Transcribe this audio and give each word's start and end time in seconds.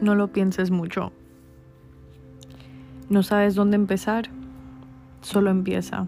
No 0.00 0.14
lo 0.14 0.28
pienses 0.28 0.70
mucho. 0.70 1.12
¿No 3.08 3.22
sabes 3.22 3.54
dónde 3.54 3.76
empezar? 3.76 4.28
Solo 5.22 5.50
empieza. 5.50 6.06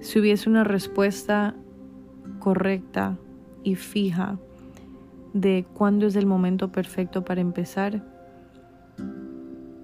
Si 0.00 0.18
hubiese 0.18 0.50
una 0.50 0.64
respuesta 0.64 1.54
correcta 2.40 3.16
y 3.62 3.76
fija 3.76 4.38
de 5.32 5.64
cuándo 5.74 6.06
es 6.06 6.16
el 6.16 6.26
momento 6.26 6.72
perfecto 6.72 7.24
para 7.24 7.40
empezar, 7.40 8.02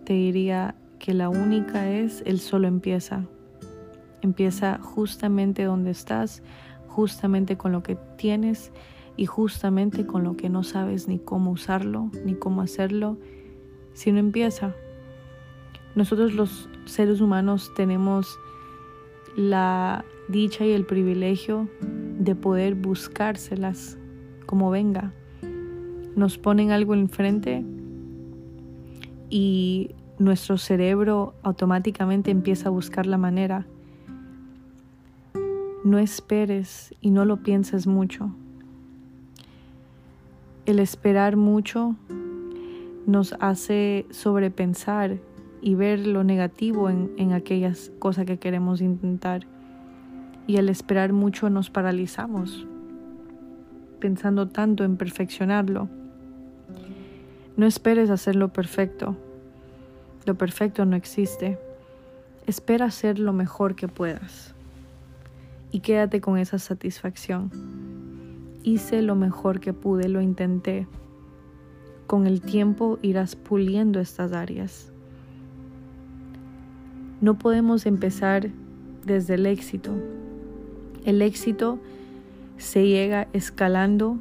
te 0.05 0.13
diría 0.15 0.75
que 0.99 1.15
la 1.15 1.29
única 1.29 1.89
es 1.89 2.23
el 2.27 2.41
solo 2.41 2.67
empieza. 2.67 3.27
Empieza 4.23 4.79
justamente 4.79 5.63
donde 5.65 5.93
estás, 5.93 6.43
justamente 6.89 7.57
con 7.57 7.71
lo 7.71 7.85
que 7.85 7.97
tienes 8.17 8.73
y 9.19 9.27
justamente 9.27 10.07
con 10.07 10.23
lo 10.23 10.37
que 10.37 10.49
no 10.49 10.63
sabes 10.63 11.09
ni 11.09 11.19
cómo 11.19 11.51
usarlo, 11.51 12.09
ni 12.25 12.35
cómo 12.35 12.63
hacerlo, 12.63 13.19
si 13.93 14.13
no 14.13 14.21
empieza. 14.21 14.77
Nosotros 15.97 16.35
los 16.35 16.71
seres 16.85 17.21
humanos 17.21 17.73
tenemos 17.75 18.39
la 19.37 20.05
dicha 20.29 20.65
y 20.65 20.71
el 20.71 20.87
privilegio 20.87 21.69
de 21.81 22.37
poder 22.37 22.77
buscárselas 22.77 23.99
como 24.47 24.71
venga. 24.71 25.13
Nos 26.15 26.39
ponen 26.39 26.71
algo 26.71 26.95
enfrente 26.95 27.65
y 29.31 29.97
nuestro 30.21 30.59
cerebro 30.59 31.35
automáticamente 31.43 32.31
empieza 32.31 32.69
a 32.69 32.73
buscar 32.73 33.07
la 33.07 33.19
manera. 33.19 33.67
No 35.83 35.99
esperes 35.99 36.95
y 37.01 37.11
no 37.11 37.25
lo 37.25 37.43
pienses 37.43 37.89
mucho 37.89 38.33
el 40.69 40.81
esperar 40.81 41.37
mucho 41.37 41.97
nos 43.07 43.35
hace 43.41 44.05
sobrepensar 44.11 45.17
y 45.63 45.75
ver 45.75 46.07
lo 46.07 46.25
negativo 46.25 46.91
en, 46.91 47.33
aquellas 47.33 47.91
cosas 47.99 48.27
que 48.27 48.37
queremos 48.37 48.83
intentar. 48.83 49.47
Y 50.47 50.59
al 50.59 50.69
esperar 50.69 51.15
mucho 51.15 51.49
nos 51.49 51.71
paralizamos, 51.71 52.67
pensando 53.99 54.49
tanto 54.49 54.85
en 54.85 54.99
perfeccionarlo. 54.99 55.89
No 57.57 57.65
esperes 57.65 58.11
hacerlo 58.11 58.53
perfecto. 58.53 59.17
Lo 60.27 60.35
perfecto 60.35 60.85
no 60.85 60.97
existe. 60.97 61.59
Espera 62.47 62.85
hacer 62.85 63.19
lo 63.19 63.33
mejor 63.33 63.75
que 63.75 63.89
puedas. 63.89 64.55
Y 65.73 65.81
quédate 65.81 66.21
con 66.21 66.37
esa 66.37 66.59
satisfacción 66.59 67.88
hice 68.73 69.03
lo 69.03 69.15
mejor 69.15 69.61
que 69.61 69.73
pude, 69.73 70.09
lo 70.09 70.21
intenté. 70.21 70.87
Con 72.07 72.27
el 72.27 72.41
tiempo 72.41 72.99
irás 73.03 73.37
puliendo 73.37 74.01
estas 74.01 74.33
áreas. 74.33 74.93
No 77.21 77.39
podemos 77.39 77.87
empezar 77.87 78.51
desde 79.05 79.35
el 79.35 79.47
éxito. 79.47 79.93
El 81.05 81.23
éxito 81.23 81.79
se 82.57 82.87
llega 82.87 83.29
escalando 83.33 84.19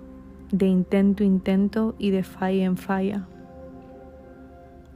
de 0.52 0.68
intento 0.68 1.24
a 1.24 1.28
intento 1.28 1.96
y 2.00 2.12
de 2.12 2.24
falla 2.24 2.64
en 2.64 2.78
falla. 2.78 3.28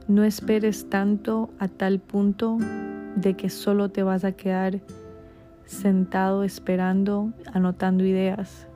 No 0.08 0.24
esperes 0.24 0.88
tanto 0.90 1.50
a 1.58 1.68
tal 1.68 2.00
punto 2.00 2.58
de 3.16 3.34
que 3.34 3.50
solo 3.50 3.90
te 3.90 4.02
vas 4.02 4.24
a 4.24 4.32
quedar 4.32 4.80
sentado 5.64 6.44
esperando, 6.44 7.32
anotando 7.52 8.04
ideas. 8.04 8.66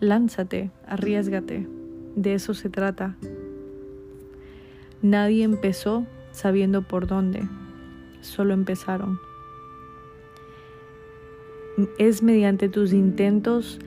Lánzate, 0.00 0.70
arriesgate, 0.86 1.66
de 2.16 2.34
eso 2.34 2.54
se 2.54 2.68
trata. 2.68 3.16
Nadie 5.02 5.44
empezó 5.44 6.06
sabiendo 6.32 6.82
por 6.82 7.06
dónde, 7.06 7.48
solo 8.20 8.54
empezaron. 8.54 9.18
Es 11.98 12.22
mediante 12.22 12.68
tus 12.68 12.92
intentos 12.92 13.78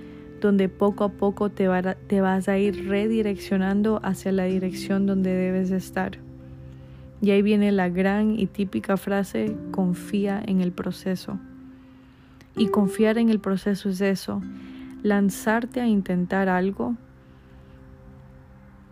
donde 0.41 0.69
poco 0.69 1.03
a 1.03 1.09
poco 1.09 1.49
te, 1.49 1.67
vas 1.67 2.47
a 2.47 2.57
ir 2.57 2.87
redireccionando 2.87 3.99
hacia 4.03 4.31
la 4.31 4.45
dirección 4.45 5.05
donde 5.05 5.33
debes 5.33 5.71
estar. 5.71 6.19
Y 7.21 7.31
ahí 7.31 7.41
viene 7.41 7.71
la 7.71 7.89
gran 7.89 8.39
y 8.39 8.45
típica 8.45 8.97
frase, 8.97 9.55
confía 9.71 10.41
en 10.45 10.61
el 10.61 10.71
proceso. 10.71 11.39
Y 12.55 12.67
confiar 12.67 13.17
en 13.17 13.29
el 13.29 13.39
proceso 13.39 13.89
es 13.89 14.01
eso, 14.01 14.41
lanzarte 15.03 15.81
a 15.81 15.87
intentar 15.87 16.49
algo, 16.49 16.95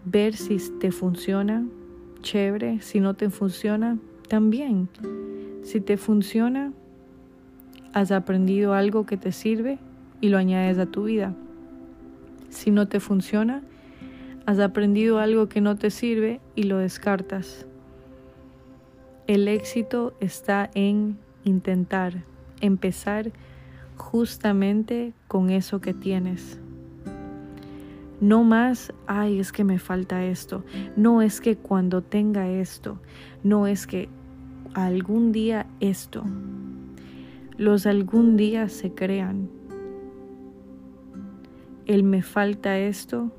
ver 0.05 0.35
si 0.35 0.57
te 0.79 0.91
funciona, 0.91 1.65
chévere, 2.21 2.81
si 2.81 2.99
no 2.99 3.13
te 3.15 3.29
funciona, 3.29 3.97
también. 4.27 4.89
Si 5.63 5.81
te 5.81 5.97
funciona, 5.97 6.73
has 7.93 8.11
aprendido 8.11 8.73
algo 8.73 9.05
que 9.05 9.17
te 9.17 9.31
sirve 9.31 9.79
y 10.21 10.29
lo 10.29 10.37
añades 10.37 10.77
a 10.77 10.85
tu 10.85 11.05
vida. 11.05 11.33
Si 12.49 12.71
no 12.71 12.87
te 12.87 12.99
funciona, 12.99 13.61
has 14.45 14.59
aprendido 14.59 15.19
algo 15.19 15.49
que 15.49 15.61
no 15.61 15.75
te 15.75 15.89
sirve 15.89 16.39
y 16.55 16.63
lo 16.63 16.77
descartas. 16.77 17.65
El 19.27 19.47
éxito 19.47 20.15
está 20.19 20.69
en 20.75 21.17
intentar, 21.43 22.23
empezar 22.61 23.31
justamente 23.95 25.13
con 25.27 25.49
eso 25.49 25.81
que 25.81 25.93
tienes. 25.93 26.59
No 28.21 28.43
más, 28.43 28.93
ay, 29.07 29.39
es 29.39 29.51
que 29.51 29.63
me 29.63 29.77
falta 29.77 30.23
esto. 30.23 30.63
No 30.95 31.21
es 31.21 31.41
que 31.41 31.57
cuando 31.57 32.01
tenga 32.01 32.47
esto. 32.49 32.99
No 33.43 33.67
es 33.67 33.87
que 33.87 34.09
algún 34.73 35.31
día 35.31 35.67
esto. 35.79 36.23
Los 37.57 37.85
algún 37.85 38.37
día 38.37 38.69
se 38.69 38.93
crean. 38.93 39.49
El 41.85 42.03
me 42.03 42.21
falta 42.21 42.77
esto. 42.77 43.31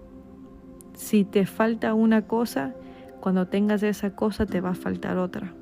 Si 0.95 1.25
te 1.25 1.47
falta 1.47 1.95
una 1.95 2.27
cosa, 2.27 2.75
cuando 3.21 3.49
tengas 3.49 3.83
esa 3.83 4.15
cosa 4.15 4.47
te 4.47 4.61
va 4.61 4.71
a 4.71 4.75
faltar 4.75 5.19
otra. 5.19 5.53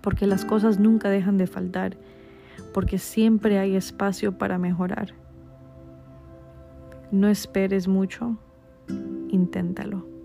Porque 0.00 0.26
las 0.26 0.44
cosas 0.44 0.78
nunca 0.78 1.10
dejan 1.10 1.38
de 1.38 1.46
faltar 1.46 1.98
porque 2.74 2.98
siempre 2.98 3.58
hay 3.58 3.76
espacio 3.76 4.36
para 4.38 4.58
mejorar. 4.58 5.14
No 7.10 7.28
esperes 7.28 7.88
mucho, 7.88 8.36
inténtalo. 9.30 10.17